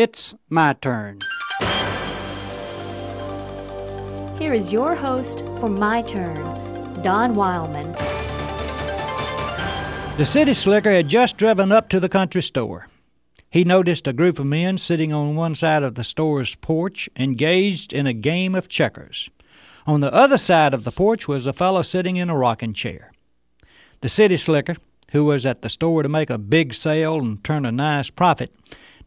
[0.00, 1.18] It's my turn.
[4.38, 6.36] Here is your host for My Turn,
[7.02, 7.90] Don Wildman.
[10.16, 12.86] The city slicker had just driven up to the country store.
[13.50, 17.92] He noticed a group of men sitting on one side of the store's porch, engaged
[17.92, 19.28] in a game of checkers.
[19.84, 23.10] On the other side of the porch was a fellow sitting in a rocking chair.
[24.02, 24.76] The city slicker,
[25.10, 28.54] who was at the store to make a big sale and turn a nice profit,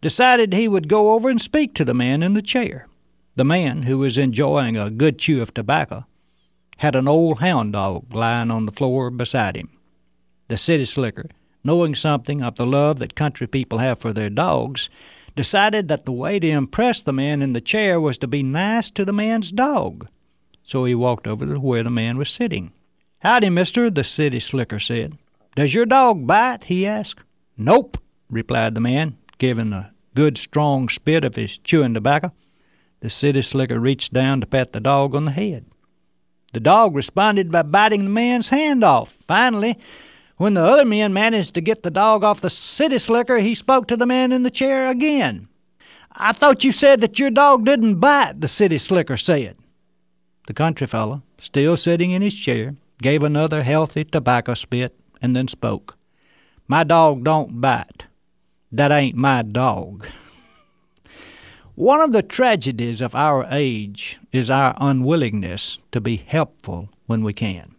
[0.02, 2.88] decided he would go over and speak to the man in the chair.
[3.36, 6.06] The man, who was enjoying a good chew of tobacco,
[6.78, 9.70] had an old hound dog lying on the floor beside him.
[10.48, 11.30] The city slicker,
[11.64, 14.90] knowing something of the love that country people have for their dogs,
[15.36, 18.92] decided that the way to impress the man in the chair was to be nice
[18.92, 20.08] to the man's dog.
[20.64, 22.74] So he walked over to where the man was sitting.
[23.20, 25.18] Howdy, mister, the city slicker said.
[25.56, 26.64] Does your dog bite?
[26.66, 27.24] he asked.
[27.58, 27.98] Nope,
[28.30, 32.32] replied the man, giving a good strong spit of his chewing tobacco.
[33.00, 35.66] The city slicker reached down to pat the dog on the head.
[36.54, 39.10] The dog responded by biting the man's hand off.
[39.12, 39.80] Finally,
[40.38, 43.88] when the other men managed to get the dog off the city slicker, he spoke
[43.88, 45.48] to the man in the chair again.
[46.12, 49.58] I thought you said that your dog didn't bite, the city slicker said.
[50.46, 55.48] The country fellow, still sitting in his chair, gave another healthy tobacco spit and then
[55.48, 55.98] spoke.
[56.68, 58.06] My dog don't bite.
[58.74, 60.08] That ain't my dog.
[61.76, 67.34] One of the tragedies of our age is our unwillingness to be helpful when we
[67.34, 67.76] can.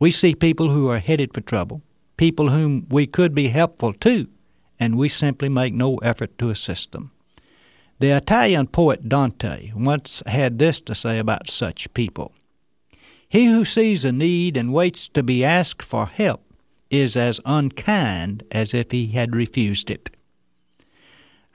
[0.00, 1.82] We see people who are headed for trouble,
[2.16, 4.26] people whom we could be helpful to,
[4.80, 7.12] and we simply make no effort to assist them.
[8.00, 12.32] The Italian poet Dante once had this to say about such people
[13.28, 16.42] He who sees a need and waits to be asked for help
[16.90, 20.10] is as unkind as if he had refused it.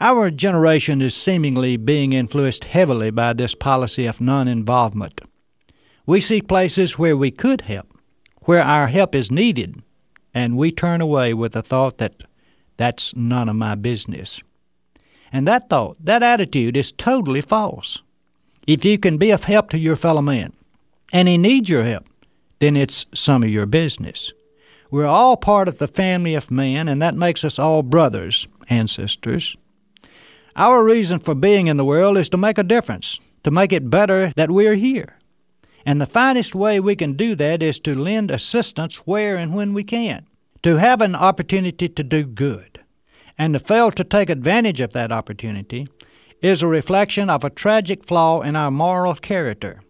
[0.04, 5.22] Our generation is seemingly being influenced heavily by this policy of non involvement.
[6.08, 7.94] We see places where we could help,
[8.46, 9.84] where our help is needed,
[10.34, 12.24] and we turn away with the thought that
[12.78, 14.42] that's none of my business.
[15.32, 18.02] And that thought, that attitude is totally false.
[18.66, 20.54] If you can be of help to your fellow man,
[21.14, 22.08] and he needs your help,
[22.58, 24.34] then it's some of your business.
[24.90, 28.90] We're all part of the family of man, and that makes us all brothers and
[28.90, 29.56] sisters.
[30.56, 33.90] Our reason for being in the world is to make a difference, to make it
[33.90, 35.18] better that we're here.
[35.86, 39.74] And the finest way we can do that is to lend assistance where and when
[39.74, 40.28] we can,
[40.64, 42.82] to have an opportunity to do good.
[43.38, 45.88] And to fail to take advantage of that opportunity
[46.42, 49.82] is a reflection of a tragic flaw in our moral character.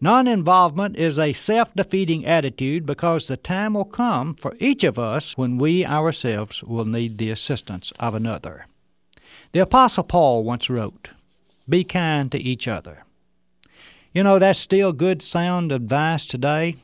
[0.00, 4.98] Non involvement is a self defeating attitude because the time will come for each of
[4.98, 8.66] us when we ourselves will need the assistance of another.
[9.56, 11.12] The Apostle Paul once wrote,
[11.66, 13.06] Be kind to each other.
[14.12, 16.76] You know, that's still good sound advice today.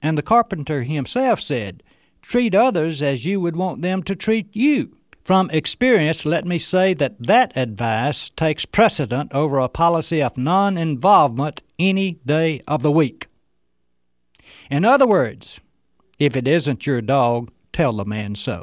[0.00, 1.82] And the carpenter himself said,
[2.22, 4.96] Treat others as you would want them to treat you.
[5.24, 10.78] From experience, let me say that that advice takes precedent over a policy of non
[10.78, 13.26] involvement any day of the week.
[14.70, 15.60] In other words,
[16.20, 18.62] if it isn't your dog, tell the man so.